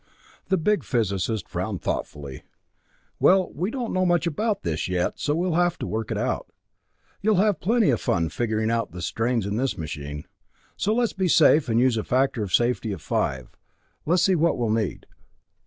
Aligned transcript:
The 0.47 0.57
big 0.57 0.83
physicist 0.83 1.47
frowned 1.47 1.83
thoughtfully. 1.83 2.41
"Well, 3.19 3.51
we 3.53 3.69
don't 3.69 3.93
know 3.93 4.03
much 4.03 4.25
about 4.25 4.63
this 4.63 4.87
yet, 4.87 5.19
so 5.19 5.35
we'll 5.35 5.53
have 5.53 5.77
to 5.77 5.85
work 5.85 6.09
it 6.09 6.17
out. 6.17 6.49
You'll 7.21 7.35
have 7.35 7.59
plenty 7.59 7.91
of 7.91 8.01
fun 8.01 8.29
figuring 8.29 8.71
out 8.71 8.99
strains 9.03 9.45
in 9.45 9.57
this 9.57 9.77
machine, 9.77 10.23
so 10.75 10.91
let's 10.95 11.13
be 11.13 11.27
safe 11.27 11.69
and 11.69 11.79
use 11.79 11.97
a 11.97 12.03
factor 12.03 12.41
of 12.41 12.51
safety 12.51 12.91
of 12.91 12.99
five. 13.03 13.55
Let's 14.07 14.23
see 14.23 14.33
what 14.33 14.57
we'll 14.57 14.71
need. 14.71 15.05